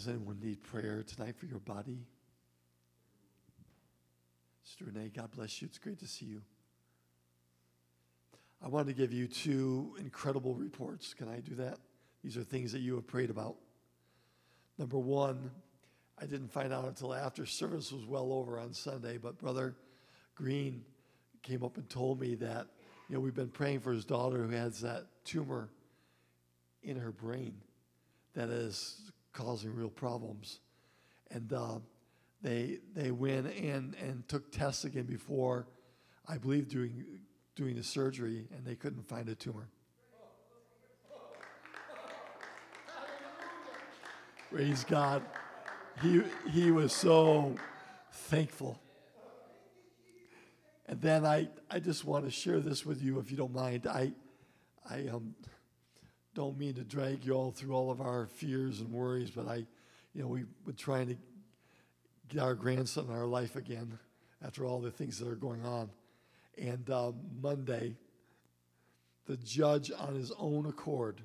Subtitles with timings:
[0.00, 1.98] Does anyone need prayer tonight for your body?
[4.64, 5.66] Sister Renee, God bless you.
[5.66, 6.40] It's great to see you.
[8.64, 11.12] I want to give you two incredible reports.
[11.12, 11.80] Can I do that?
[12.24, 13.56] These are things that you have prayed about.
[14.78, 15.50] Number one,
[16.18, 19.74] I didn't find out until after service was well over on Sunday, but Brother
[20.34, 20.82] Green
[21.42, 22.68] came up and told me that,
[23.10, 25.68] you know, we've been praying for his daughter who has that tumor
[26.82, 27.52] in her brain
[28.32, 30.60] that is causing real problems.
[31.30, 31.78] And uh,
[32.42, 35.66] they, they went and, and took tests again before,
[36.26, 37.04] I believe, doing,
[37.54, 39.68] doing the surgery, and they couldn't find a tumor.
[44.50, 45.22] Praise God.
[46.02, 47.54] He, he was so
[48.12, 48.80] thankful.
[50.86, 53.86] And then I, I just want to share this with you, if you don't mind.
[53.86, 54.12] I,
[54.88, 55.36] I um,
[56.34, 59.66] don't mean to drag you all through all of our fears and worries, but I,
[60.14, 61.16] you know, we were trying to
[62.28, 63.98] get our grandson in our life again
[64.44, 65.90] after all the things that are going on.
[66.56, 67.96] And um, Monday,
[69.26, 71.20] the judge, on his own accord,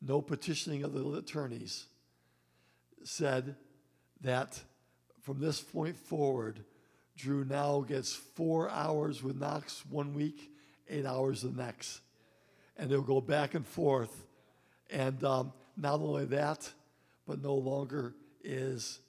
[0.00, 1.86] no petitioning of the attorneys,
[3.02, 3.56] said
[4.20, 4.60] that
[5.22, 6.64] from this point forward,
[7.16, 10.50] Drew now gets four hours with Knox one week,
[10.88, 12.00] eight hours the next.
[12.78, 14.24] And they'll go back and forth.
[14.90, 16.70] And um, not only that,
[17.26, 19.00] but no longer is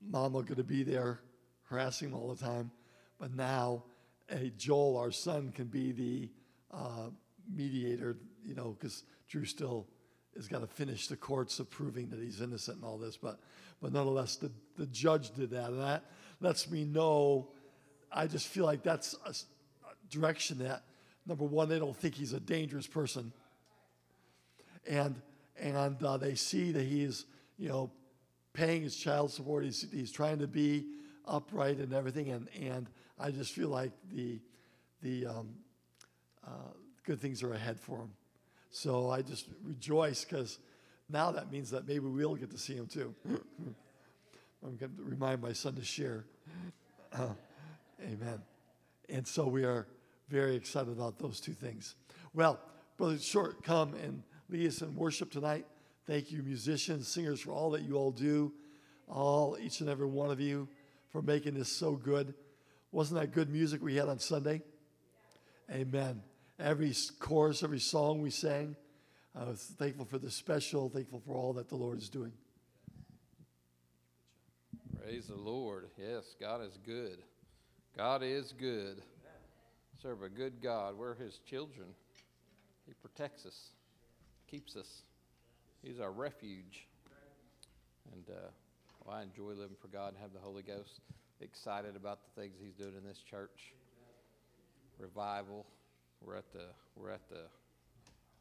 [0.00, 1.20] mama going to be there
[1.64, 2.70] harassing him all the time.
[3.18, 3.84] But now,
[4.30, 6.30] a Joel, our son, can be the
[6.72, 7.08] uh,
[7.52, 9.86] mediator, you know, because Drew still
[10.36, 13.16] has got to finish the courts of proving that he's innocent and all this.
[13.16, 13.40] But,
[13.82, 15.70] but nonetheless, the, the judge did that.
[15.70, 16.04] And that
[16.40, 17.48] lets me know,
[18.12, 20.84] I just feel like that's a, a direction that,
[21.28, 23.32] number one, they don't think he's a dangerous person.
[24.88, 25.20] And,
[25.60, 27.26] and uh, they see that he's,
[27.58, 27.90] you know,
[28.54, 29.64] paying his child support.
[29.64, 30.86] He's, he's trying to be
[31.26, 32.30] upright and everything.
[32.30, 34.40] And, and I just feel like the,
[35.02, 35.50] the um,
[36.46, 36.72] uh,
[37.04, 38.10] good things are ahead for him.
[38.70, 40.58] So I just rejoice because
[41.10, 43.14] now that means that maybe we'll get to see him too.
[44.64, 46.24] I'm going to remind my son to share.
[47.14, 48.40] Amen.
[49.08, 49.86] And so we are
[50.28, 51.94] very excited about those two things.
[52.34, 52.60] Well,
[52.96, 55.66] Brother Short, come and lead us in worship tonight.
[56.06, 58.52] Thank you, musicians, singers, for all that you all do,
[59.08, 60.68] all, each and every one of you,
[61.10, 62.34] for making this so good.
[62.92, 64.62] Wasn't that good music we had on Sunday?
[65.70, 66.22] Amen.
[66.58, 68.74] Every chorus, every song we sang,
[69.38, 72.32] I was thankful for the special, thankful for all that the Lord is doing.
[75.00, 75.88] Praise the Lord.
[75.96, 77.18] Yes, God is good.
[77.96, 79.02] God is good.
[80.02, 80.96] Serve a good God.
[80.96, 81.88] We're His children.
[82.86, 83.58] He protects us,
[84.48, 84.86] keeps us.
[85.82, 86.86] He's our refuge.
[88.12, 88.48] And uh,
[89.04, 91.00] well, I enjoy living for God and have the Holy Ghost.
[91.40, 93.74] Excited about the things He's doing in this church.
[94.98, 95.66] Revival.
[96.24, 96.66] We're at the
[96.96, 97.42] we're at the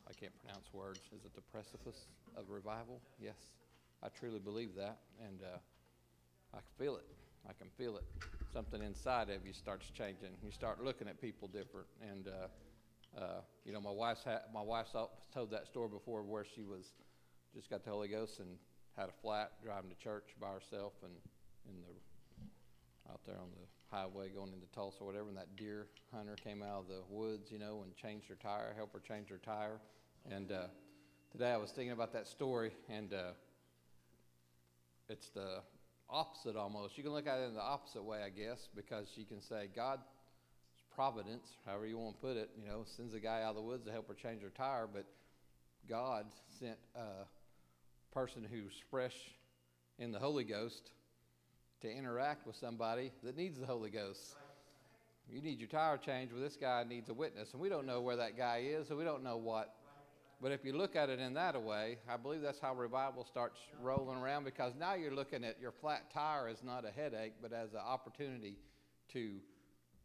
[0.08, 1.00] I can't pronounce words.
[1.16, 2.06] Is it the precipice
[2.38, 3.02] of revival?
[3.20, 3.36] Yes,
[4.04, 5.58] I truly believe that, and uh,
[6.54, 7.06] I can feel it.
[7.50, 8.04] I can feel it.
[8.58, 10.30] Something inside of you starts changing.
[10.44, 14.64] You start looking at people different, and uh, uh, you know, my wife's ha- my
[14.64, 14.96] wife's
[15.32, 16.94] told that story before where she was
[17.54, 18.58] just got the Holy Ghost and
[18.98, 21.14] had a flat driving to church by herself and
[21.70, 25.86] in the out there on the highway going into Tulsa or whatever, and that deer
[26.12, 29.30] hunter came out of the woods, you know, and changed her tire, helped her change
[29.30, 29.80] her tire.
[30.32, 30.64] And uh,
[31.32, 33.34] today I was thinking about that story, and uh,
[35.10, 35.62] it's the
[36.10, 36.98] opposite almost.
[36.98, 39.68] You can look at it in the opposite way, I guess, because you can say
[39.76, 40.08] God's
[40.96, 43.62] providence, however you want to put it, you know, sends a guy out of the
[43.62, 45.06] woods to help her change her tire, but
[45.88, 46.26] God
[46.60, 47.26] sent a
[48.14, 49.16] person who's fresh
[50.00, 50.92] in the Holy Ghost
[51.82, 54.36] to interact with somebody that needs the Holy Ghost.
[55.32, 57.52] You need your tire changed, well, this guy needs a witness.
[57.52, 59.76] And we don't know where that guy is, so we don't know what.
[60.42, 63.60] But if you look at it in that way, I believe that's how revival starts
[63.82, 67.52] rolling around because now you're looking at your flat tire as not a headache, but
[67.52, 68.58] as an opportunity
[69.14, 69.38] to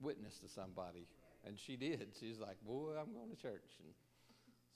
[0.00, 1.06] witness to somebody.
[1.46, 2.08] And she did.
[2.18, 3.76] She's like, Boy, I'm going to church.
[3.80, 3.92] And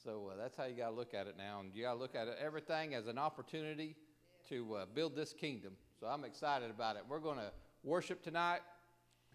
[0.03, 1.61] so uh, that's how you got to look at it now.
[1.61, 3.97] And you got to look at it, everything as an opportunity
[4.50, 5.73] to uh, build this kingdom.
[5.99, 7.02] So I'm excited about it.
[7.09, 7.50] We're going to
[7.82, 8.61] worship tonight.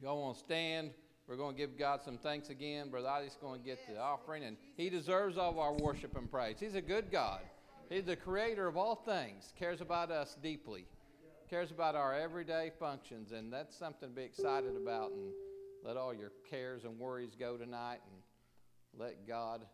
[0.01, 0.91] Y'all want to stand?
[1.27, 2.89] We're going to give God some thanks again.
[2.89, 6.29] Brother Ollie's going to get the offering, and he deserves all of our worship and
[6.29, 6.57] praise.
[6.59, 7.39] He's a good God.
[7.89, 10.85] He's the creator of all things, cares about us deeply,
[11.49, 15.11] cares about our everyday functions, and that's something to be excited about.
[15.11, 15.31] And
[15.83, 19.65] let all your cares and worries go tonight, and let God,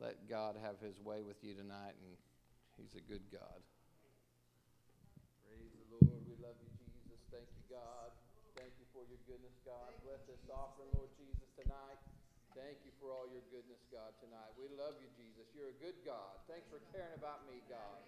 [0.00, 1.94] let God have His way with you tonight.
[2.04, 2.16] And
[2.76, 3.60] He's a good God.
[5.46, 6.20] Praise the Lord.
[6.26, 7.20] We love you, Jesus.
[7.30, 8.10] Thank you, God.
[8.62, 9.90] Thank you for your goodness, God.
[10.06, 11.98] Bless this offering, Lord Jesus, tonight.
[12.54, 14.54] Thank you for all your goodness, God, tonight.
[14.54, 15.50] We love you, Jesus.
[15.50, 16.38] You're a good God.
[16.46, 17.98] Thanks for caring about me, God.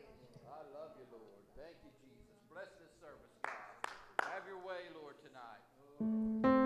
[0.46, 1.42] I love you, Lord.
[1.58, 2.38] Thank you, Jesus.
[2.46, 4.30] Bless this service, God.
[4.30, 6.63] Have your way, Lord, tonight.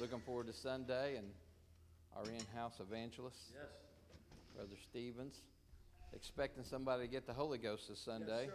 [0.00, 1.26] Looking forward to Sunday and
[2.16, 3.36] our in-house evangelist.
[3.52, 3.66] Yes.
[4.54, 5.42] Brother Stevens.
[6.14, 8.48] Expecting somebody to get the Holy Ghost this Sunday.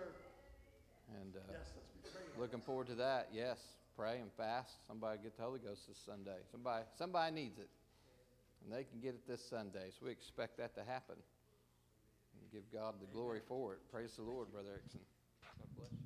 [1.20, 3.28] And uh, Yes, let's be looking forward to that.
[3.34, 3.60] Yes,
[3.98, 4.72] pray and fast.
[4.88, 6.38] Somebody get the Holy Ghost this Sunday.
[6.50, 7.70] Somebody, somebody needs it,
[8.64, 9.92] and they can get it this Sunday.
[9.92, 11.16] So we expect that to happen.
[12.40, 13.80] And give God the glory for it.
[13.92, 15.02] Praise the Lord, Brother Erickson.
[15.60, 15.98] God bless you.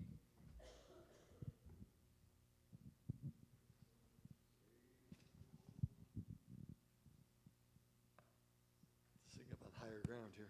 [9.33, 10.49] Sing about higher ground here.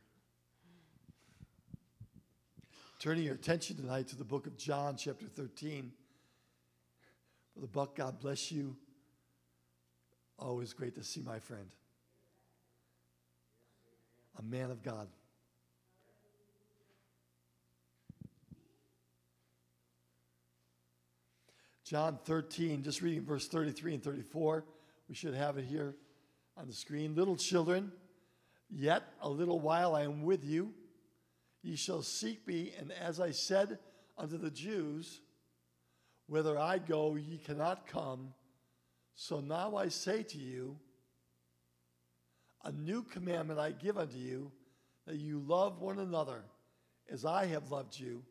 [3.08, 5.94] Turning your attention tonight to the book of John, chapter 13.
[7.54, 8.76] Brother Buck, God bless you.
[10.38, 11.70] Always great to see my friend.
[14.38, 15.08] A man of God.
[21.86, 24.66] John 13, just reading verse 33 and 34.
[25.08, 25.96] We should have it here
[26.58, 27.16] on the screen.
[27.16, 27.90] Little children,
[28.70, 30.74] yet a little while I am with you.
[31.68, 33.78] Ye shall seek me, and as I said
[34.18, 35.20] unto the Jews,
[36.28, 38.34] whither I go, ye cannot come.
[39.16, 40.78] So now I say to you,
[42.64, 44.50] a new commandment I give unto you,
[45.08, 46.46] that you love one another
[47.12, 48.24] as I have loved you,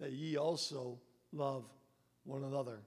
[0.00, 0.98] that ye also
[1.32, 1.62] love
[2.24, 2.80] one another.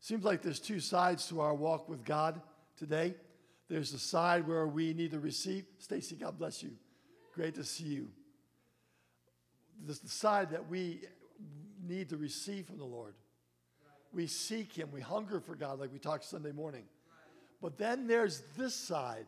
[0.00, 2.40] Seems like there's two sides to our walk with God
[2.76, 3.14] today.
[3.68, 5.66] There's the side where we need to receive.
[5.78, 6.72] Stacy, God bless you.
[7.32, 8.08] Great to see you.
[9.86, 11.02] The side that we
[11.86, 13.14] need to receive from the Lord.
[14.12, 16.84] We seek Him, we hunger for God, like we talked Sunday morning.
[17.60, 19.26] But then there's this side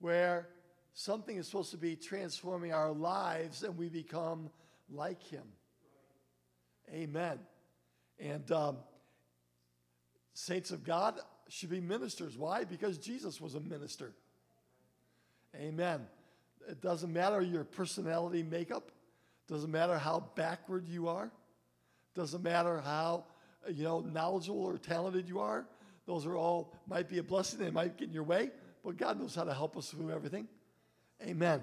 [0.00, 0.48] where
[0.94, 4.50] something is supposed to be transforming our lives and we become
[4.90, 5.44] like Him.
[6.92, 7.38] Amen.
[8.18, 8.76] And um,
[10.32, 12.38] saints of God should be ministers.
[12.38, 12.64] Why?
[12.64, 14.12] Because Jesus was a minister.
[15.56, 16.06] Amen.
[16.68, 18.90] It doesn't matter your personality makeup.
[19.48, 21.30] Doesn't matter how backward you are.
[22.14, 23.24] Doesn't matter how
[23.68, 25.66] you know knowledgeable or talented you are.
[26.06, 27.58] Those are all might be a blessing.
[27.58, 28.50] They might get in your way,
[28.84, 30.48] but God knows how to help us through everything.
[31.22, 31.62] Amen.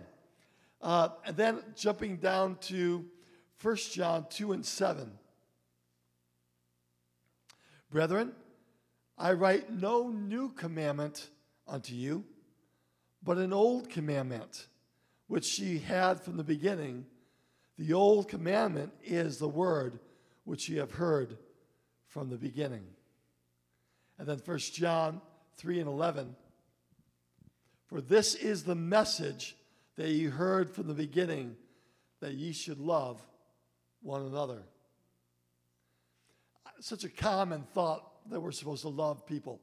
[0.82, 3.06] Uh, and then jumping down to
[3.62, 5.12] 1 John 2 and 7.
[7.92, 8.32] Brethren,
[9.18, 11.30] I write no new commandment
[11.68, 12.24] unto you,
[13.22, 14.68] but an old commandment,
[15.28, 17.06] which ye had from the beginning.
[17.82, 19.98] The old commandment is the word
[20.44, 21.40] which ye have heard
[22.06, 22.84] from the beginning.
[24.20, 25.20] And then 1 John
[25.58, 26.36] 3 and 11.
[27.88, 29.56] For this is the message
[29.96, 31.56] that ye heard from the beginning,
[32.20, 33.20] that ye should love
[34.04, 34.62] one another.
[36.82, 39.60] Such a common thought that we're supposed to love people.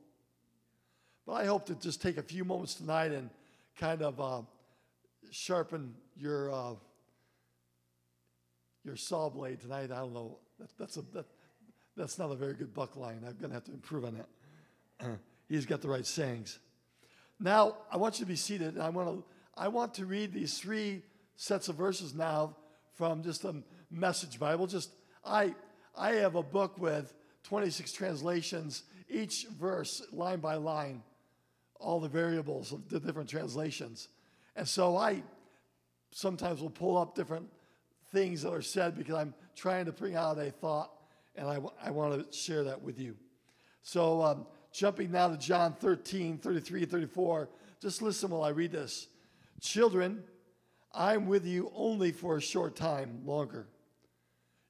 [1.25, 3.31] But I hope to just take a few moments tonight and
[3.77, 4.43] kind of uh,
[5.31, 6.75] sharpen your uh,
[8.85, 9.91] your saw blade tonight.
[9.91, 10.39] I don't know.
[10.59, 11.27] That, that's a that,
[11.97, 13.23] that's not a very good buck line.
[13.27, 14.15] I'm going to have to improve on
[15.01, 15.19] that.
[15.49, 16.59] He's got the right sayings.
[17.41, 18.75] Now I want you to be seated.
[18.75, 19.25] And I want to
[19.57, 21.03] I want to read these three
[21.37, 22.57] sets of verses now
[22.95, 23.55] from just a
[23.91, 24.67] message Bible.
[24.67, 24.91] Just
[25.25, 25.55] I
[25.97, 27.13] I have a book with
[27.45, 31.03] 26 translations, each verse, line by line,
[31.81, 34.09] all the variables of the different translations.
[34.55, 35.23] And so I
[36.11, 37.49] sometimes will pull up different
[38.13, 40.91] things that are said because I'm trying to bring out a thought
[41.37, 43.17] and I, w- I want to share that with you.
[43.83, 47.49] So, um, jumping now to John 13, 33, 34,
[47.81, 49.09] just listen while I read this.
[49.61, 50.23] Children,
[50.93, 53.67] I'm with you only for a short time longer.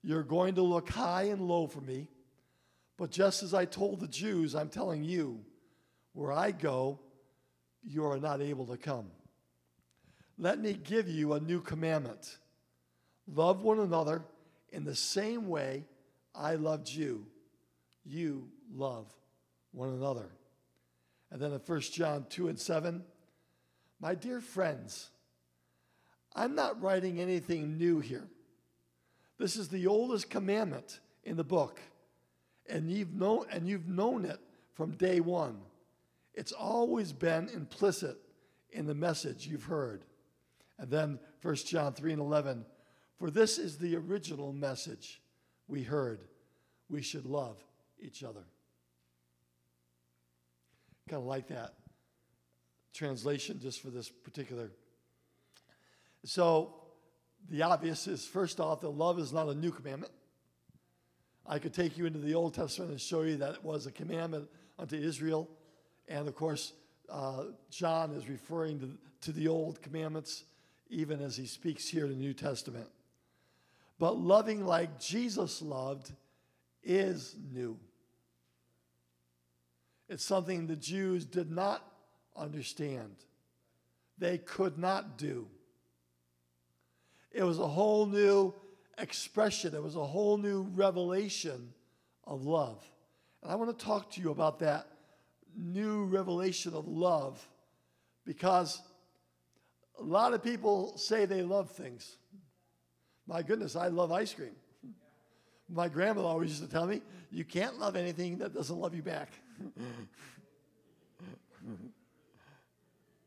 [0.03, 2.09] You're going to look high and low for me.
[2.97, 5.41] But just as I told the Jews, I'm telling you,
[6.13, 6.99] where I go,
[7.85, 9.07] you are not able to come.
[10.37, 12.39] Let me give you a new commandment
[13.35, 14.23] love one another
[14.71, 15.85] in the same way
[16.35, 17.27] I loved you.
[18.05, 19.07] You love
[19.73, 20.31] one another.
[21.31, 23.03] And then in 1 John 2 and 7,
[24.01, 25.11] my dear friends,
[26.35, 28.29] I'm not writing anything new here.
[29.39, 31.81] This is the oldest commandment in the book
[32.69, 34.39] and you've known and you've known it
[34.75, 35.59] from day one.
[36.35, 38.17] It's always been implicit
[38.71, 40.05] in the message you've heard.
[40.79, 42.65] And then 1 John 3 and 11,
[43.19, 45.21] for this is the original message
[45.67, 46.21] we heard.
[46.89, 47.57] We should love
[48.01, 48.45] each other.
[51.09, 51.75] Kind of like that
[52.95, 54.71] translation just for this particular.
[56.25, 56.75] So
[57.49, 60.13] the obvious is first off that love is not a new commandment.
[61.47, 63.93] I could take you into the Old Testament and show you that it was a
[63.93, 65.49] commandment unto Israel.
[66.09, 66.73] And of course,
[67.09, 68.91] uh, John is referring to,
[69.23, 70.45] to the Old Commandments
[70.91, 72.89] even as he speaks here in the New Testament.
[73.99, 76.13] But loving like Jesus loved
[76.83, 77.79] is new.
[80.09, 81.85] It's something the Jews did not
[82.37, 83.17] understand,
[84.17, 85.47] they could not do.
[87.31, 88.55] It was a whole new
[88.97, 91.73] expression, it was a whole new revelation
[92.25, 92.83] of love.
[93.43, 94.87] And I want to talk to you about that
[95.57, 97.47] new revelation of love
[98.25, 98.81] because
[99.99, 102.17] a lot of people say they love things.
[103.29, 104.57] My goodness, I love ice cream.
[105.69, 109.03] My grandma always used to tell me, you can't love anything that doesn't love you
[109.03, 109.29] back.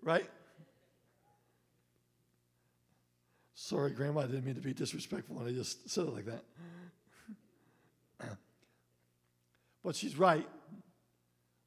[0.02, 0.28] right?
[3.54, 6.44] Sorry, Grandma, I didn't mean to be disrespectful when I just said it like that.
[9.84, 10.48] but she's right.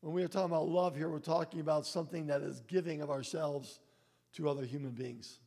[0.01, 3.11] When we are talking about love here, we're talking about something that is giving of
[3.11, 3.79] ourselves
[4.35, 5.39] to other human beings.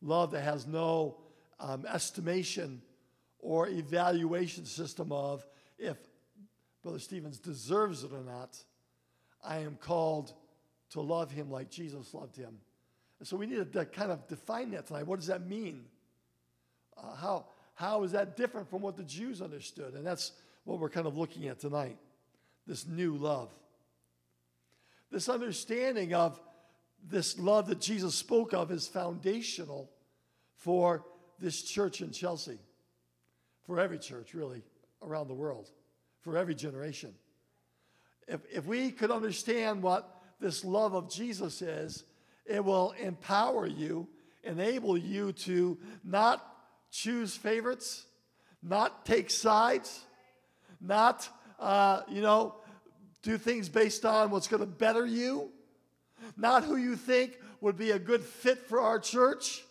[0.00, 1.16] Love that has no
[1.62, 2.82] um, estimation
[3.38, 5.46] or evaluation system of
[5.78, 5.96] if
[6.82, 8.58] Brother Stevens deserves it or not.
[9.42, 10.32] I am called
[10.90, 12.58] to love him like Jesus loved him.
[13.18, 15.06] And so we need to kind of define that tonight.
[15.06, 15.84] What does that mean?
[16.96, 19.94] Uh, how, how is that different from what the Jews understood?
[19.94, 20.32] And that's
[20.64, 21.96] what we're kind of looking at tonight
[22.66, 23.50] this new love.
[25.10, 26.40] This understanding of
[27.08, 29.90] this love that Jesus spoke of is foundational
[30.54, 31.04] for
[31.38, 32.58] this church in Chelsea,
[33.66, 34.62] for every church, really,
[35.02, 35.70] around the world,
[36.20, 37.14] for every generation.
[38.28, 40.08] If, if we could understand what
[40.40, 42.04] this love of Jesus is,
[42.46, 44.08] it will empower you,
[44.42, 46.44] enable you to not
[46.90, 48.04] choose favorites,
[48.62, 50.04] not take sides,
[50.80, 52.56] not, uh, you know,
[53.22, 55.50] do things based on what's going to better you,
[56.36, 59.64] not who you think would be a good fit for our church.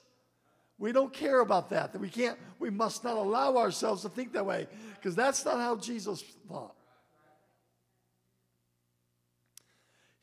[0.81, 1.93] We don't care about that.
[1.93, 5.57] That we can't, we must not allow ourselves to think that way because that's not
[5.57, 6.73] how Jesus thought.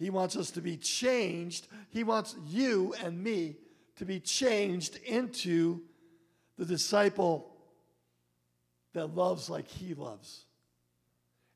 [0.00, 1.68] He wants us to be changed.
[1.90, 3.54] He wants you and me
[3.98, 5.80] to be changed into
[6.56, 7.54] the disciple
[8.94, 10.44] that loves like he loves.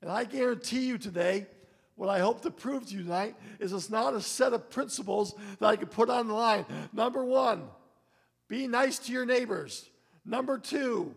[0.01, 1.49] And I guarantee you today,
[1.97, 5.35] what I hope to prove to you tonight is it's not a set of principles
[5.59, 6.67] that I can put on the line.
[6.93, 7.65] Number one,
[8.53, 9.89] be nice to your neighbors.
[10.27, 11.15] Number two,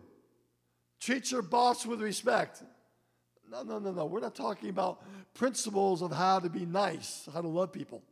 [0.98, 2.62] treat your boss with respect.
[3.50, 4.06] No, no, no, no.
[4.06, 5.02] We're not talking about
[5.34, 8.02] principles of how to be nice, how to love people.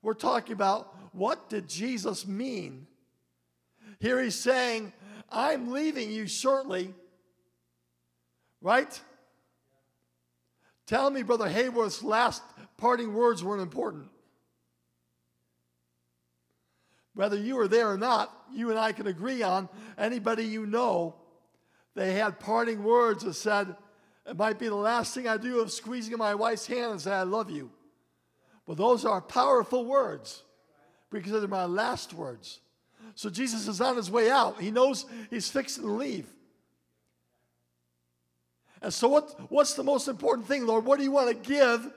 [0.00, 2.86] We're talking about what did Jesus mean?
[3.98, 4.94] Here he's saying,
[5.28, 6.94] I'm leaving you shortly,
[8.62, 8.98] right?
[10.86, 12.42] Tell me, Brother Hayworth's last
[12.78, 14.08] parting words weren't important.
[17.14, 19.68] Whether you were there or not, you and I can agree on
[19.98, 21.16] anybody you know,
[21.94, 23.74] they had parting words that said,
[24.26, 27.12] It might be the last thing I do of squeezing my wife's hand and say,
[27.12, 27.70] I love you.
[28.66, 30.42] But those are powerful words
[31.10, 32.60] because they're my last words.
[33.14, 34.60] So Jesus is on his way out.
[34.60, 36.26] He knows he's fixing to leave.
[38.82, 40.86] And so, what, what's the most important thing, Lord?
[40.86, 41.90] What do you want to give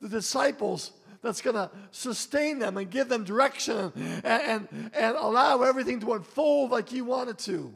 [0.00, 5.62] the disciples that's going to sustain them and give them direction and, and, and allow
[5.62, 7.72] everything to unfold like you want it to?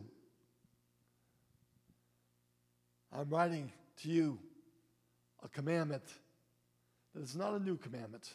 [3.12, 3.70] I'm writing
[4.02, 4.38] to you
[5.42, 6.02] a commandment
[7.14, 8.34] that is not a new commandment,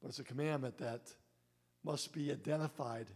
[0.00, 1.00] but it's a commandment that
[1.84, 3.08] must be identified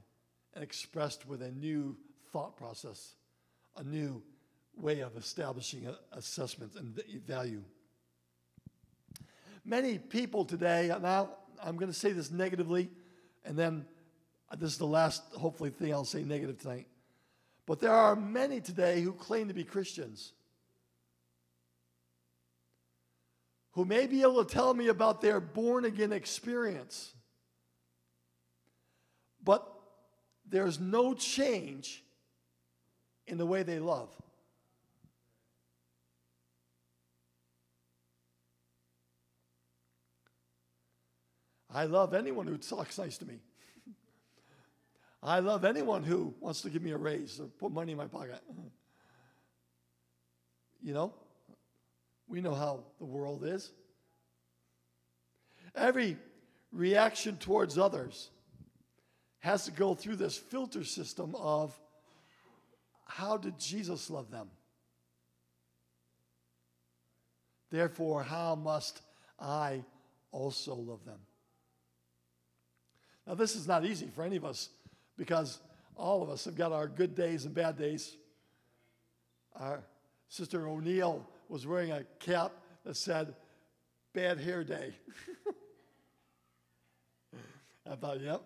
[0.55, 1.96] and expressed with a new
[2.33, 3.14] thought process,
[3.77, 4.22] a new
[4.77, 6.94] way of establishing assessment and
[7.27, 7.62] value.
[9.68, 12.88] Many people today, now I'm going to say this negatively,
[13.44, 13.85] and then
[14.48, 16.87] uh, this is the last, hopefully, thing I'll say negative tonight.
[17.66, 20.33] But there are many today who claim to be Christians
[23.72, 27.12] who may be able to tell me about their born again experience,
[29.44, 29.70] but
[30.48, 32.02] there's no change
[33.26, 34.09] in the way they love.
[41.76, 43.38] I love anyone who talks nice to me.
[45.22, 48.06] I love anyone who wants to give me a raise or put money in my
[48.06, 48.40] pocket.
[50.82, 51.12] You know,
[52.28, 53.72] we know how the world is.
[55.74, 56.16] Every
[56.72, 58.30] reaction towards others
[59.40, 61.78] has to go through this filter system of
[63.04, 64.48] how did Jesus love them?
[67.70, 69.02] Therefore, how must
[69.38, 69.84] I
[70.32, 71.18] also love them?
[73.26, 74.68] Now, this is not easy for any of us
[75.16, 75.58] because
[75.96, 78.16] all of us have got our good days and bad days.
[79.58, 79.82] Our
[80.28, 82.52] sister O'Neill was wearing a cap
[82.84, 83.34] that said,
[84.12, 84.94] Bad Hair Day.
[87.90, 88.42] I thought, yep.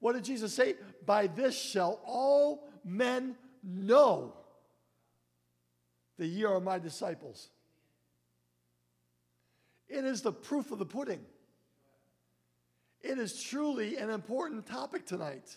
[0.00, 0.74] What did Jesus say?
[1.04, 4.34] By this shall all men know
[6.18, 7.48] that ye are my disciples.
[9.90, 11.20] It is the proof of the pudding.
[13.02, 15.56] It is truly an important topic tonight.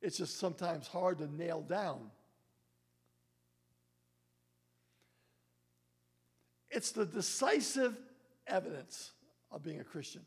[0.00, 2.10] It's just sometimes hard to nail down.
[6.70, 7.98] It's the decisive
[8.46, 9.12] evidence
[9.50, 10.22] of being a Christian.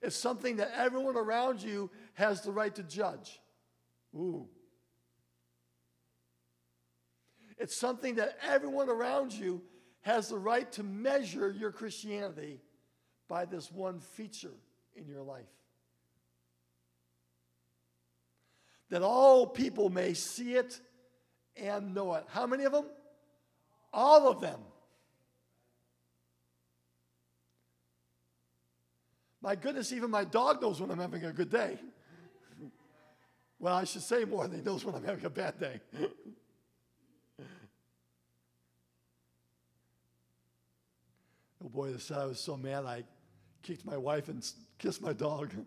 [0.00, 3.40] It's something that everyone around you has the right to judge.
[4.14, 4.48] Ooh.
[7.58, 9.62] It's something that everyone around you
[10.02, 12.60] has the right to measure your Christianity
[13.28, 14.54] by this one feature
[14.94, 15.44] in your life.
[18.90, 20.80] That all people may see it
[21.56, 22.24] and know it.
[22.28, 22.86] How many of them?
[23.92, 24.60] All of them.
[29.42, 31.78] My goodness, even my dog knows when I'm having a good day.
[33.58, 35.80] well, I should say more than he knows when I'm having a bad day.
[41.78, 43.04] boy, this I was so mad I
[43.62, 44.44] kicked my wife and
[44.78, 45.52] kissed my dog.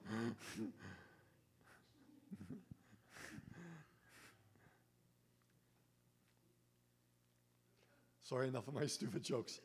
[8.23, 9.61] Sorry, enough of my stupid jokes.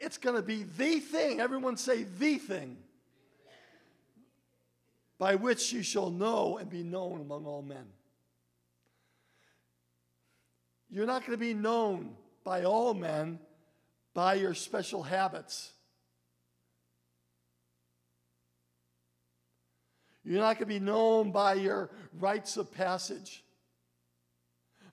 [0.00, 1.40] It's going to be the thing.
[1.40, 2.78] Everyone say the thing.
[5.18, 7.84] By which you shall know and be known among all men.
[10.88, 13.38] You're not going to be known by all men
[14.14, 15.72] by your special habits.
[20.24, 23.42] You're not going to be known by your rites of passage.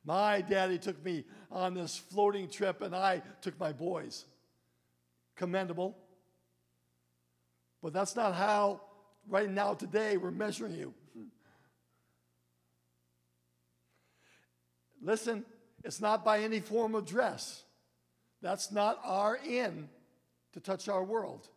[0.03, 4.25] My daddy took me on this floating trip, and I took my boys
[5.35, 5.97] commendable.
[7.83, 8.81] But that's not how,
[9.27, 10.93] right now, today, we're measuring you.
[15.01, 15.45] Listen,
[15.83, 17.63] it's not by any form of dress.
[18.41, 19.89] That's not our in
[20.53, 21.47] to touch our world.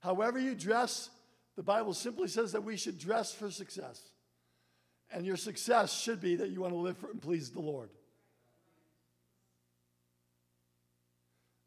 [0.00, 1.10] However, you dress,
[1.56, 4.00] the Bible simply says that we should dress for success.
[5.12, 7.90] And your success should be that you want to live for and please the Lord.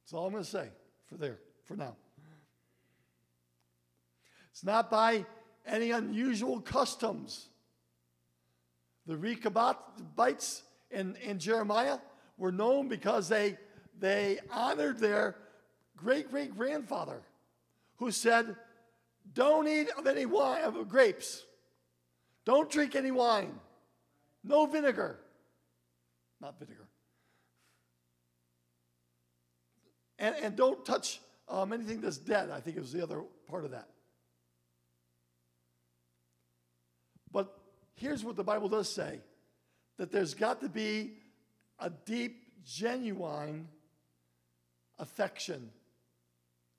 [0.03, 0.69] That's all I'm going to say
[1.07, 1.95] for there, for now.
[4.51, 5.25] It's not by
[5.65, 7.47] any unusual customs.
[9.05, 11.97] The Rechabites in, in Jeremiah
[12.37, 13.57] were known because they,
[13.99, 15.35] they honored their
[15.97, 17.21] great great grandfather
[17.97, 18.55] who said,
[19.33, 21.43] Don't eat of any wine, of grapes.
[22.45, 23.59] Don't drink any wine.
[24.43, 25.19] No vinegar.
[26.41, 26.87] Not vinegar.
[30.19, 31.19] And, and don't touch
[31.49, 32.49] um, anything that's dead.
[32.51, 33.87] I think it was the other part of that.
[37.31, 37.53] But
[37.95, 39.19] here's what the Bible does say
[39.97, 41.13] that there's got to be
[41.79, 43.67] a deep, genuine
[44.99, 45.69] affection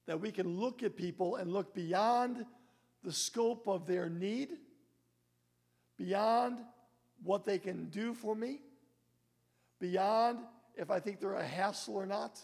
[0.06, 2.44] that we can look at people and look beyond
[3.02, 4.50] the scope of their need,
[5.96, 6.58] beyond
[7.22, 8.60] what they can do for me,
[9.80, 10.38] beyond
[10.76, 12.40] if I think they're a hassle or not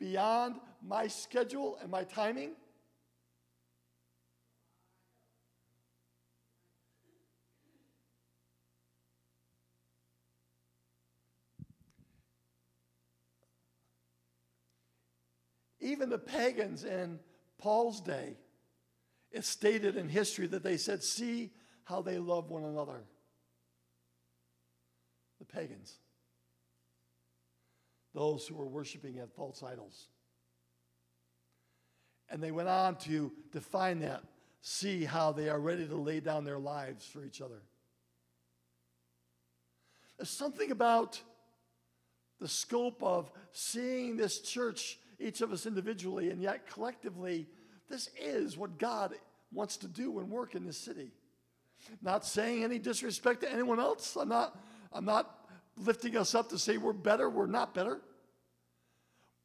[0.00, 2.52] beyond my schedule and my timing?
[15.90, 17.18] Even the pagans in
[17.58, 18.36] Paul's day,
[19.30, 21.52] it's stated in history that they said, See
[21.84, 23.04] how they love one another.
[25.38, 25.98] The pagans
[28.14, 30.08] those who were worshiping at false idols.
[32.28, 34.22] And they went on to define that,
[34.60, 37.62] see how they are ready to lay down their lives for each other.
[40.16, 41.20] There's something about
[42.40, 47.46] the scope of seeing this church, each of us individually, and yet collectively,
[47.88, 49.14] this is what God
[49.52, 51.10] wants to do and work in this city.
[52.02, 54.16] Not saying any disrespect to anyone else.
[54.16, 54.58] I'm not,
[54.92, 55.34] I'm not
[55.76, 58.00] lifting us up to say we're better, we're not better.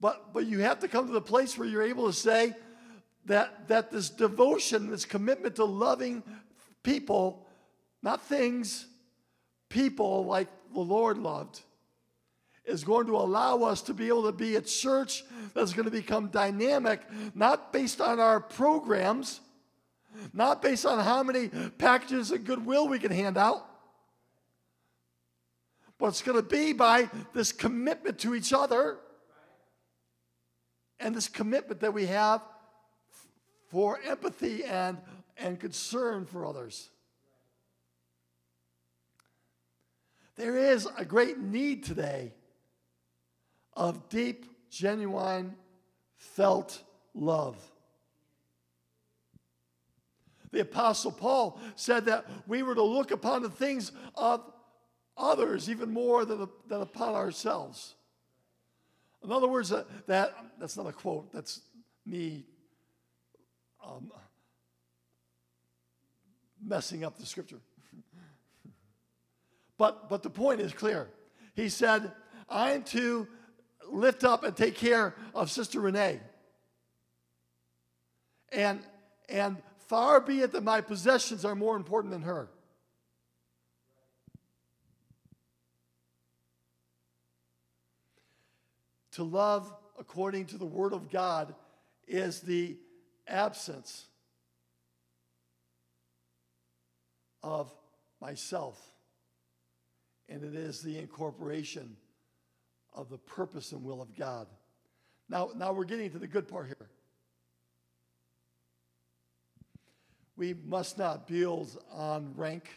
[0.01, 2.53] But, but you have to come to the place where you're able to say
[3.25, 6.23] that, that this devotion, this commitment to loving
[6.83, 7.47] people,
[8.03, 8.85] not things,
[9.69, 11.61] people like the Lord loved,
[12.65, 15.23] is going to allow us to be able to be a church
[15.53, 17.01] that's going to become dynamic,
[17.33, 19.39] not based on our programs,
[20.33, 23.65] not based on how many packages of goodwill we can hand out,
[25.97, 28.97] but it's going to be by this commitment to each other
[30.99, 32.41] and this commitment that we have
[33.69, 34.97] for empathy and,
[35.37, 36.89] and concern for others.
[40.35, 42.33] There is a great need today
[43.75, 45.55] of deep, genuine,
[46.17, 46.81] felt
[47.13, 47.57] love.
[50.51, 54.41] The Apostle Paul said that we were to look upon the things of
[55.17, 57.95] others even more than, than upon ourselves.
[59.23, 61.61] In other words, that, that that's not a quote, that's
[62.05, 62.45] me
[63.83, 64.11] um,
[66.63, 67.59] messing up the scripture.
[69.77, 71.09] but, but the point is clear.
[71.55, 72.11] He said,
[72.49, 73.27] I'm to
[73.89, 76.19] lift up and take care of Sister Renee.
[78.51, 78.79] And,
[79.29, 82.49] and far be it that my possessions are more important than her.
[89.13, 91.55] To love according to the Word of God
[92.07, 92.77] is the
[93.27, 94.07] absence
[97.41, 97.73] of
[98.19, 98.81] myself,
[100.27, 101.95] and it is the incorporation
[102.95, 104.47] of the purpose and will of God.
[105.29, 106.89] Now, now we're getting to the good part here.
[110.37, 112.69] We must not build on rank,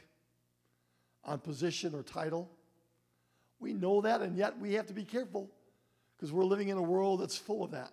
[1.24, 2.50] on position or title.
[3.60, 5.50] We know that, and yet we have to be careful
[6.16, 7.92] because we're living in a world that's full of that.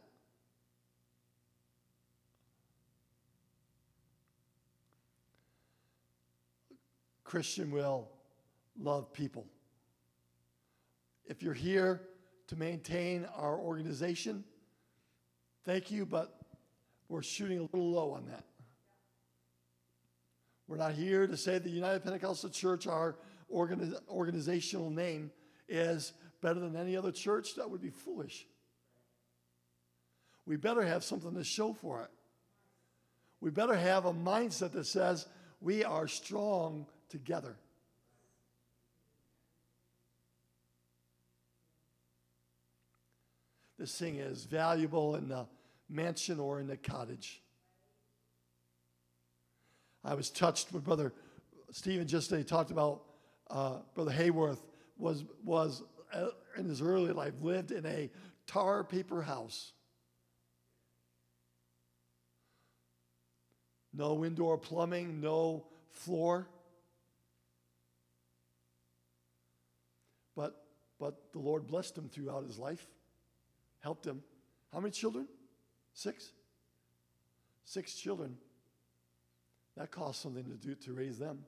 [7.24, 8.08] Christian will
[8.80, 9.46] love people.
[11.26, 12.02] If you're here
[12.48, 14.44] to maintain our organization,
[15.66, 16.40] thank you, but
[17.10, 18.44] we're shooting a little low on that.
[20.68, 23.16] We're not here to say the United Pentecostal Church, our
[23.54, 25.32] organi- organizational name,
[25.70, 27.56] is better than any other church.
[27.56, 28.48] That would be foolish.
[30.46, 32.10] We better have something to show for it.
[33.42, 35.28] We better have a mindset that says
[35.62, 37.58] we are strong together.
[43.78, 45.48] This thing is valuable in the
[45.90, 47.42] mansion or in the cottage.
[50.04, 51.14] I was touched when Brother
[51.72, 53.02] Stephen just today talked about
[53.50, 54.60] uh, Brother Hayworth
[54.98, 55.84] was, was
[56.14, 58.10] uh, in his early life lived in a
[58.48, 59.74] tar paper house.
[63.94, 66.48] No indoor plumbing, no floor.
[70.36, 70.66] But,
[71.00, 72.86] but the Lord blessed him throughout his life,
[73.86, 74.24] helped him.
[74.74, 75.28] How many children?
[75.93, 76.32] Six?
[77.65, 78.36] Six children.
[79.78, 81.45] That cost something to do to raise them.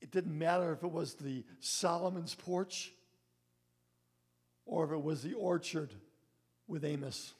[0.00, 2.92] It didn't matter if it was the Solomon's porch
[4.66, 5.92] or if it was the orchard
[6.68, 7.34] with Amos,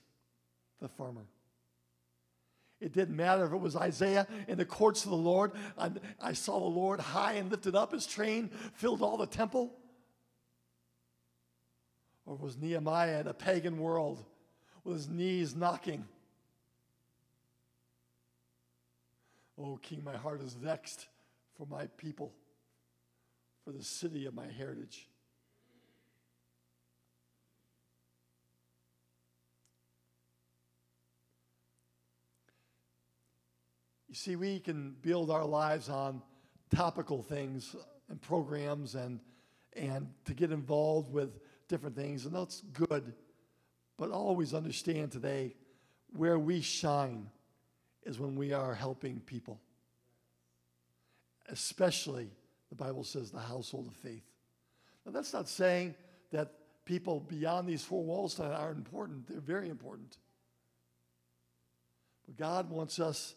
[0.80, 1.26] the farmer.
[2.80, 5.52] It didn't matter if it was Isaiah in the courts of the Lord.
[5.78, 9.72] I, I saw the Lord high and lifted up, his train filled all the temple.
[12.26, 14.24] Or was Nehemiah in a pagan world
[14.84, 16.04] with his knees knocking.
[19.58, 21.06] Oh, King, my heart is vexed
[21.56, 22.34] for my people,
[23.64, 25.08] for the city of my heritage.
[34.08, 36.22] You see, we can build our lives on
[36.74, 37.76] topical things
[38.08, 39.20] and programs and,
[39.74, 43.12] and to get involved with different things, and that's good.
[43.96, 45.54] But always understand today
[46.14, 47.28] where we shine
[48.04, 49.60] is when we are helping people,
[51.48, 52.30] especially,
[52.68, 54.24] the Bible says, the household of faith.
[55.04, 55.94] Now, that's not saying
[56.30, 56.52] that
[56.84, 60.18] people beyond these four walls aren't important, they're very important.
[62.26, 63.34] But God wants us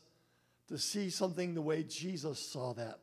[0.68, 3.00] to see something the way Jesus saw that.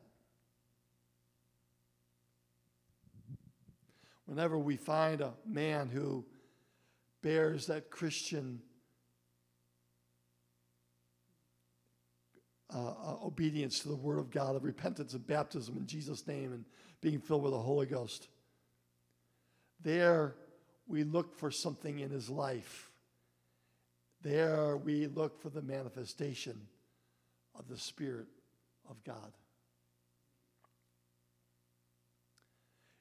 [4.27, 6.23] Whenever we find a man who
[7.23, 8.61] bears that Christian
[12.75, 16.51] uh, uh, obedience to the Word of God, of repentance and baptism in Jesus' name
[16.51, 16.65] and
[16.99, 18.27] being filled with the Holy Ghost,
[19.81, 20.35] There
[20.87, 22.91] we look for something in his life.
[24.21, 26.67] There we look for the manifestation
[27.57, 28.27] of the Spirit
[28.89, 29.31] of God.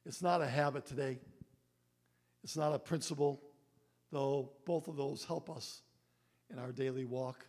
[0.06, 1.18] It's not a habit today.
[2.44, 3.42] It's not a principle,
[4.12, 5.82] though both of those help us
[6.48, 7.44] in our daily walk.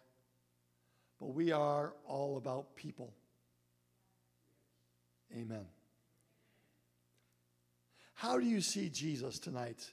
[1.19, 3.13] But we are all about people.
[5.35, 5.65] Amen.
[8.15, 9.91] How do you see Jesus tonight?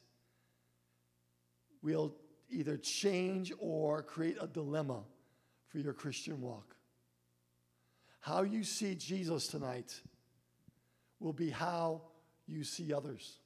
[1.82, 2.14] Will
[2.48, 5.02] either change or create a dilemma
[5.68, 6.74] for your Christian walk.
[8.20, 10.00] How you see Jesus tonight
[11.20, 12.02] will be how
[12.46, 13.38] you see others.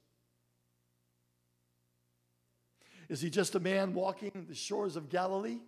[3.08, 5.60] Is he just a man walking the shores of Galilee?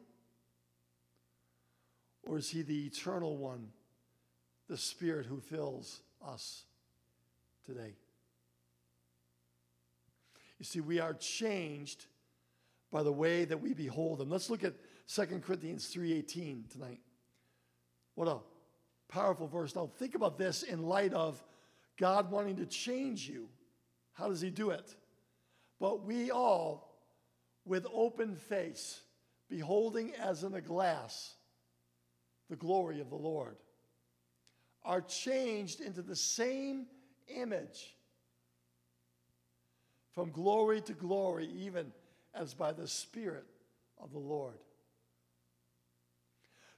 [2.26, 3.68] Or is he the eternal one,
[4.68, 6.64] the Spirit who fills us
[7.64, 7.94] today?
[10.58, 12.06] You see, we are changed
[12.92, 14.28] by the way that we behold him.
[14.28, 14.74] Let's look at
[15.06, 17.00] 2 Corinthians 3:18 tonight.
[18.14, 18.40] What a
[19.08, 19.74] powerful verse.
[19.74, 21.42] Now think about this in light of
[22.01, 23.48] God wanting to change you.
[24.15, 24.96] How does he do it?
[25.79, 26.98] But we all
[27.67, 29.03] with open face
[29.51, 31.35] beholding as in a glass
[32.48, 33.57] the glory of the Lord
[34.83, 36.87] are changed into the same
[37.29, 37.94] image
[40.15, 41.92] from glory to glory even
[42.35, 43.46] as by the Spirit
[44.03, 44.59] of the Lord.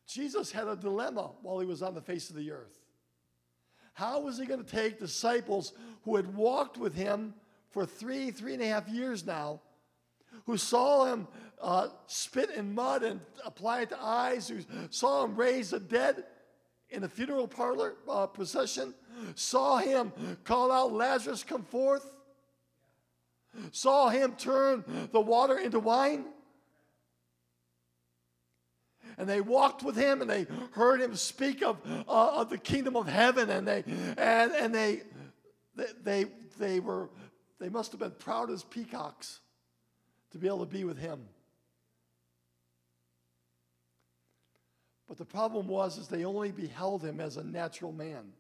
[0.06, 2.81] Jesus had a dilemma while he was on the face of the earth.
[3.92, 5.72] How was he going to take disciples
[6.04, 7.34] who had walked with him
[7.70, 9.60] for three, three and a half years now,
[10.46, 11.28] who saw him
[11.60, 16.24] uh, spit in mud and apply it to eyes, who saw him raise the dead
[16.90, 18.94] in a funeral parlor uh, procession,
[19.34, 20.12] saw him
[20.44, 22.06] call out, Lazarus, come forth?
[23.70, 26.24] saw him turn the water into wine.
[29.22, 32.96] And they walked with him and they heard him speak of, uh, of the kingdom
[32.96, 33.50] of heaven.
[33.50, 33.84] And they,
[34.18, 35.02] and, and they,
[36.02, 36.24] they,
[36.58, 37.08] they, were,
[37.60, 39.38] they must have been proud as peacocks
[40.32, 41.20] to be able to be with him.
[45.06, 48.32] But the problem was is they only beheld him as a natural man.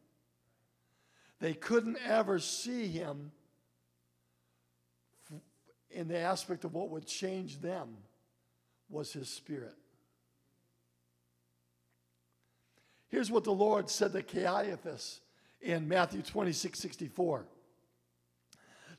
[1.38, 3.30] They couldn't ever see him
[5.92, 7.98] in the aspect of what would change them
[8.90, 9.76] was his spirit.
[13.12, 15.20] Here's what the Lord said to Caiaphas
[15.60, 17.44] in Matthew 26 64.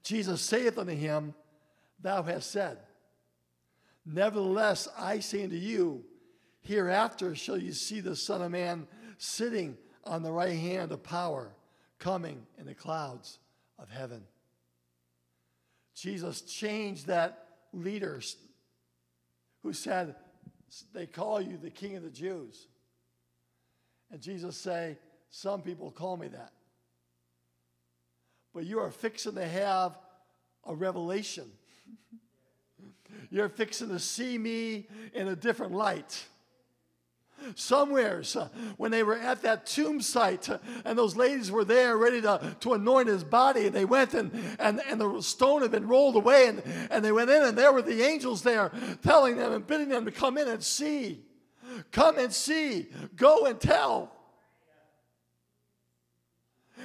[0.03, 1.33] Jesus saith unto him,
[1.99, 2.77] Thou hast said,
[4.05, 6.05] Nevertheless, I say unto you,
[6.61, 8.85] hereafter shall you see the Son of Man
[9.17, 11.55] sitting on the right hand of power,
[11.97, 13.39] coming in the clouds
[13.79, 14.21] of heaven.
[15.95, 18.21] Jesus changed that leader
[19.63, 20.13] who said,
[20.93, 22.67] They call you the king of the Jews.
[24.13, 24.95] And Jesus say,
[25.31, 26.51] Some people call me that.
[28.53, 29.97] But you are fixing to have
[30.65, 31.51] a revelation.
[33.31, 36.25] You're fixing to see me in a different light
[37.55, 38.47] somewheres uh,
[38.77, 42.55] when they were at that tomb site uh, and those ladies were there ready to,
[42.61, 46.15] to anoint his body and they went and, and, and the stone had been rolled
[46.15, 49.67] away and, and they went in and there were the angels there telling them and
[49.67, 51.21] bidding them to come in and see
[51.93, 54.11] come and see go and tell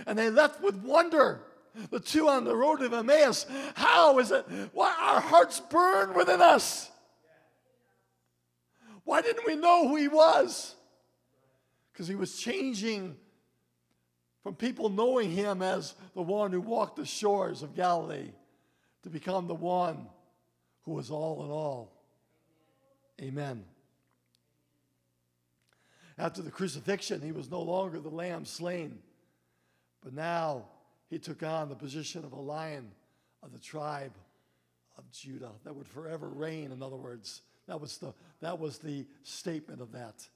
[0.06, 1.40] and they left with wonder
[1.90, 3.44] the two on the road of emmaus
[3.74, 6.88] how is it why our hearts burn within us
[9.08, 10.74] why didn't we know who he was?
[11.90, 13.16] Because he was changing
[14.42, 18.32] from people knowing him as the one who walked the shores of Galilee
[19.04, 20.08] to become the one
[20.82, 21.90] who was all in all.
[23.22, 23.64] Amen.
[26.18, 28.98] After the crucifixion, he was no longer the lamb slain,
[30.02, 30.64] but now
[31.08, 32.90] he took on the position of a lion
[33.42, 34.12] of the tribe
[34.98, 39.06] of Judah that would forever reign, in other words, that was the, that was the
[39.22, 40.26] statement of that.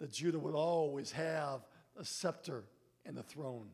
[0.00, 1.60] That Judah would always have
[1.98, 2.64] a scepter
[3.06, 3.68] and a throne.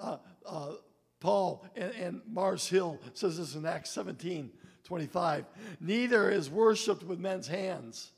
[0.00, 0.72] uh, uh,
[1.18, 4.50] Paul and, and Mars Hill says this in Acts 17
[4.90, 5.44] 25.
[5.80, 8.10] Neither is worshiped with men's hands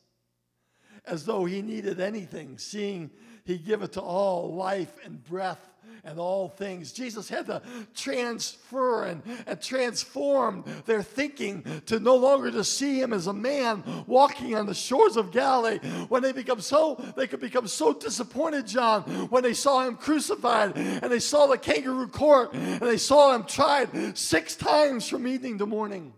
[1.04, 3.10] as though he needed anything, seeing
[3.44, 5.68] he giveth to all life and breath
[6.02, 6.90] and all things.
[6.90, 7.60] Jesus had to
[7.94, 13.84] transfer and, and transform their thinking to no longer to see him as a man
[14.06, 15.76] walking on the shores of Galilee.
[16.08, 20.74] When they become so, they could become so disappointed, John, when they saw him crucified
[20.74, 25.58] and they saw the kangaroo court and they saw him tried six times from evening
[25.58, 26.14] to morning.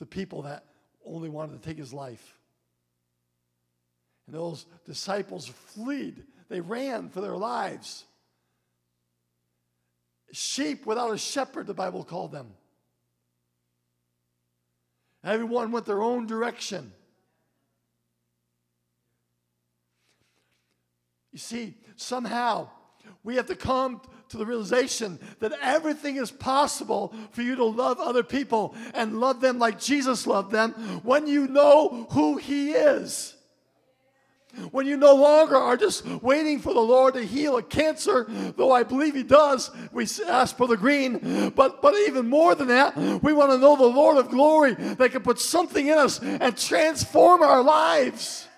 [0.00, 0.64] The people that
[1.06, 2.36] only wanted to take his life.
[4.26, 6.24] And those disciples fled.
[6.48, 8.04] They ran for their lives.
[10.32, 12.48] Sheep without a shepherd, the Bible called them.
[15.22, 16.92] Everyone went their own direction.
[21.32, 22.70] You see, somehow
[23.22, 27.98] we have to come to the realization that everything is possible for you to love
[27.98, 30.72] other people and love them like Jesus loved them
[31.02, 33.34] when you know who He is.
[34.72, 38.26] When you no longer are just waiting for the Lord to heal a cancer,
[38.56, 41.50] though I believe He does, we ask for the green.
[41.54, 45.12] But, but even more than that, we want to know the Lord of glory that
[45.12, 48.48] can put something in us and transform our lives.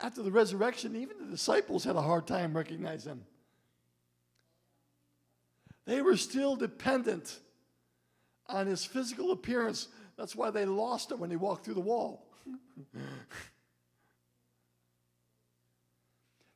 [0.00, 3.24] After the resurrection, even the disciples had a hard time recognizing Him.
[5.86, 7.38] They were still dependent
[8.46, 9.88] on His physical appearance
[10.20, 12.26] that's why they lost it when he walked through the wall.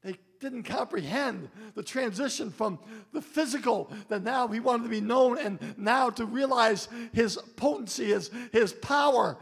[0.05, 2.79] they didn't comprehend the transition from
[3.15, 8.09] the physical that now he wanted to be known and now to realize his potency,
[8.09, 9.39] his, his power,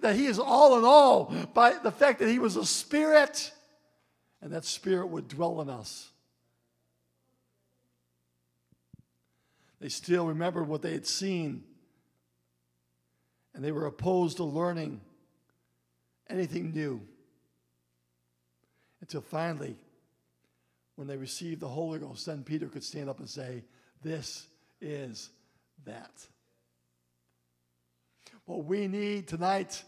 [0.00, 3.52] that he is all in all by the fact that he was a spirit
[4.40, 6.10] and that spirit would dwell in us.
[9.80, 11.64] They still remembered what they had seen
[13.54, 15.00] and they were opposed to learning
[16.28, 17.00] anything new.
[19.00, 19.76] Until finally,
[20.96, 23.64] when they received the Holy Ghost, then Peter could stand up and say,
[24.02, 24.46] This
[24.80, 25.30] is
[25.84, 26.12] that.
[28.44, 29.82] What we need tonight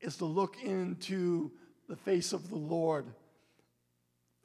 [0.00, 1.50] is to look into
[1.88, 3.06] the face of the Lord.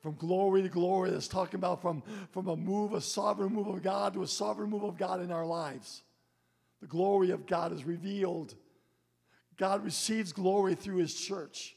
[0.02, 3.82] From glory to glory, that's talking about from, from a move, a sovereign move of
[3.82, 6.04] God to a sovereign move of God in our lives.
[6.82, 8.54] The glory of God is revealed.
[9.58, 11.76] God receives glory through his church.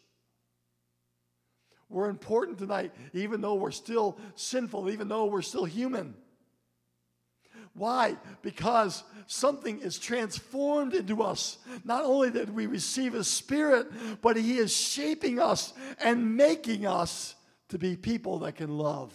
[1.89, 6.15] We're important tonight, even though we're still sinful, even though we're still human.
[7.81, 8.19] Why?
[8.43, 11.57] Because something is transformed into us.
[11.83, 17.37] Not only that we receive His Spirit, but He is shaping us and making us
[17.71, 19.15] to be people that can love.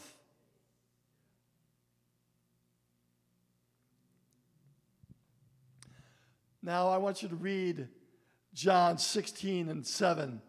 [6.63, 7.87] Now I want you to read
[8.55, 10.41] John 16 and 7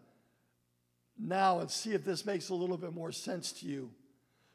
[1.19, 3.91] now and see if this makes a little bit more sense to you.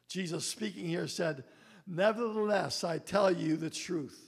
[0.09, 1.45] Jesus speaking here said,
[1.85, 4.19] Nevertheless, I tell you the truth.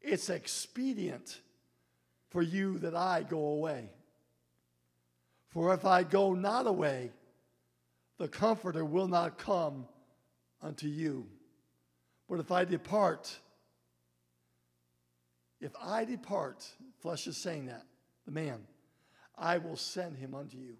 [0.00, 1.40] It's expedient
[2.30, 3.90] for you that I go away.
[5.50, 7.12] For if I go not away,
[8.18, 9.86] the Comforter will not come
[10.60, 11.26] unto you.
[12.28, 13.34] But if I depart,
[15.60, 16.66] if I depart,
[17.00, 17.84] flesh is saying that,
[18.26, 18.58] the man,
[19.36, 20.76] I will send him unto you.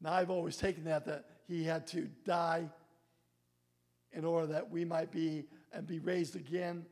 [0.00, 2.68] Now, I've always taken that that he had to die
[4.12, 6.84] in order that we might be and be raised again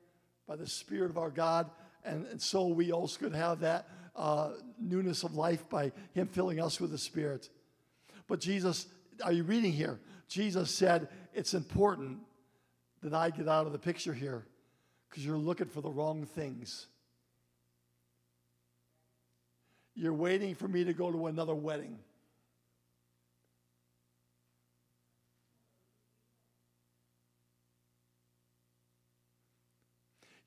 [0.46, 1.70] by the Spirit of our God.
[2.04, 6.60] And, and so we also could have that uh, newness of life by him filling
[6.60, 7.48] us with the Spirit.
[8.26, 8.86] But Jesus,
[9.22, 10.00] are you reading here?
[10.28, 12.18] Jesus said, It's important
[13.02, 14.46] that I get out of the picture here
[15.08, 16.86] because you're looking for the wrong things.
[19.94, 21.98] You're waiting for me to go to another wedding.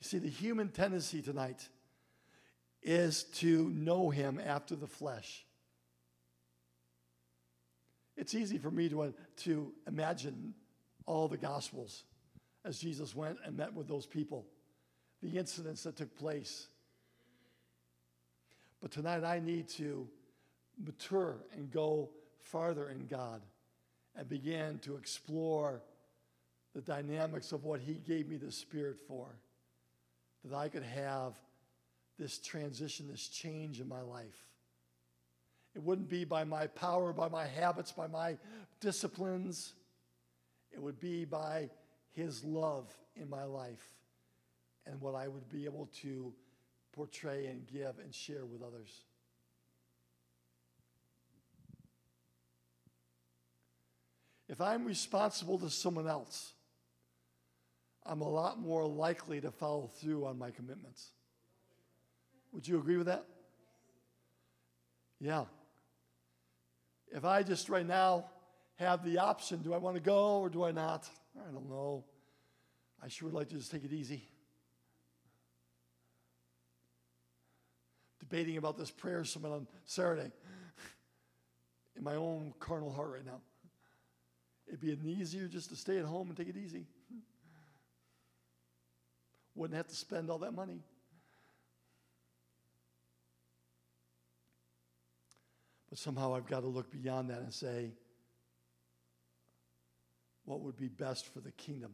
[0.04, 1.66] You see, the human tendency tonight
[2.82, 5.46] is to know him after the flesh.
[8.18, 9.12] It's easy for me to, uh,
[9.44, 10.56] to imagine
[11.06, 12.04] all the Gospels
[12.66, 14.46] as Jesus went and met with those people,
[15.22, 16.68] the incidents that took place.
[18.82, 20.06] But tonight I need to
[20.86, 22.10] mature and go
[22.42, 23.42] farther in God
[24.18, 25.82] and begin to explore
[26.76, 29.38] the dynamics of what He gave me the Spirit for,
[30.44, 31.34] that I could have
[32.20, 34.48] this transition, this change in my life.
[35.76, 38.38] It wouldn't be by my power, by my habits, by my
[38.80, 39.74] disciplines.
[40.72, 41.70] It would be by
[42.12, 43.94] his love in my life
[44.86, 46.34] and what I would be able to
[46.92, 49.02] portray and give and share with others.
[54.48, 56.54] If I'm responsible to someone else,
[58.06, 61.12] I'm a lot more likely to follow through on my commitments.
[62.52, 63.26] Would you agree with that?
[65.20, 65.46] Yeah.
[67.12, 68.26] If I just right now
[68.76, 71.08] have the option, do I want to go or do I not?
[71.38, 72.04] I don't know.
[73.02, 74.24] I sure would like to just take it easy.
[78.20, 80.32] Debating about this prayer summit on Saturday
[81.96, 83.42] in my own carnal heart right now.
[84.68, 86.88] It'd be easier just to stay at home and take it easy.
[89.56, 90.82] Wouldn't have to spend all that money.
[95.90, 97.92] But somehow I've got to look beyond that and say,
[100.46, 101.92] what would be best for the kingdom?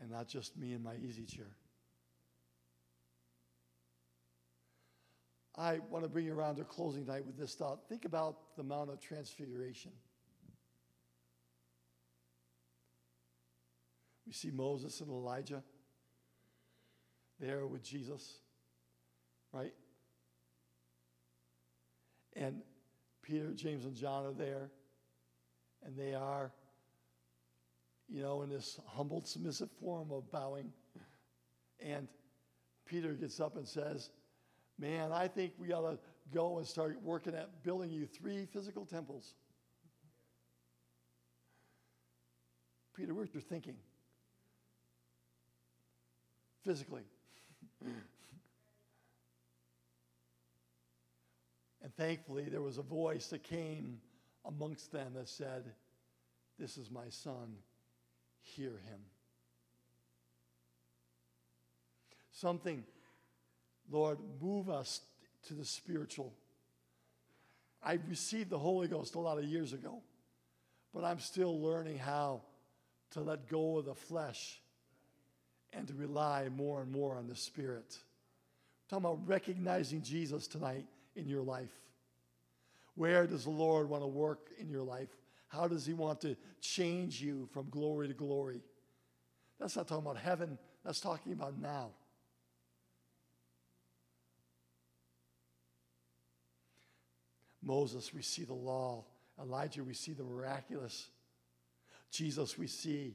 [0.00, 1.46] And not just me in my easy chair.
[5.56, 7.88] I want to bring you around to closing night with this thought.
[7.88, 9.92] Think about the Mount of Transfiguration.
[14.30, 15.60] We see Moses and Elijah
[17.40, 18.36] there with Jesus,
[19.52, 19.74] right?
[22.36, 22.62] And
[23.22, 24.70] Peter, James, and John are there,
[25.84, 26.52] and they are,
[28.08, 30.72] you know, in this humbled, submissive form of bowing.
[31.80, 32.06] And
[32.86, 34.10] Peter gets up and says,
[34.78, 35.98] Man, I think we ought to
[36.32, 39.34] go and start working at building you three physical temples.
[42.94, 43.74] Peter, what where's your thinking?
[46.64, 47.02] Physically.
[51.82, 54.00] and thankfully, there was a voice that came
[54.44, 55.64] amongst them that said,
[56.58, 57.56] This is my son,
[58.42, 59.00] hear him.
[62.32, 62.84] Something
[63.90, 65.00] Lord, move us
[65.48, 66.32] to the spiritual.
[67.82, 70.02] I received the Holy Ghost a lot of years ago,
[70.94, 72.42] but I'm still learning how
[73.12, 74.60] to let go of the flesh
[75.72, 77.96] and to rely more and more on the Spirit.
[78.90, 81.70] I'm talking about recognizing Jesus tonight in your life.
[82.94, 85.08] Where does the Lord want to work in your life?
[85.48, 88.60] How does He want to change you from glory to glory?
[89.58, 91.90] That's not talking about heaven, that's talking about now.
[97.62, 99.04] Moses, we see the law.
[99.40, 101.08] Elijah, we see the miraculous.
[102.10, 103.14] Jesus, we see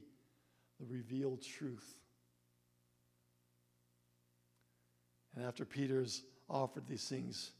[0.80, 1.94] the revealed truth.
[5.36, 7.52] And after Peter's offered these things,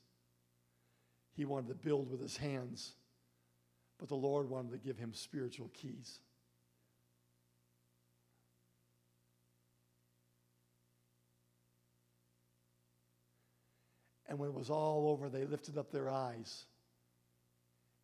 [1.34, 2.94] he wanted to build with his hands,
[3.98, 6.18] but the Lord wanted to give him spiritual keys.
[14.28, 16.64] And when it was all over, they lifted up their eyes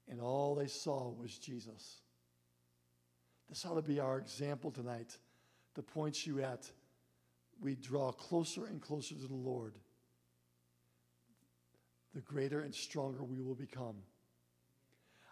[0.08, 2.00] and all they saw was Jesus.
[3.48, 5.16] This ought to be our example tonight
[5.74, 6.70] to point you at
[7.62, 9.78] we draw closer and closer to the Lord,
[12.14, 13.96] the greater and stronger we will become.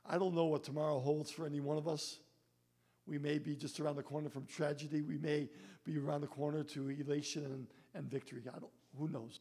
[0.07, 2.20] I don't know what tomorrow holds for any one of us.
[3.07, 5.03] We may be just around the corner from tragedy.
[5.03, 5.49] We may
[5.85, 8.43] be around the corner to elation and, and victory.
[8.49, 9.41] I don't, who knows?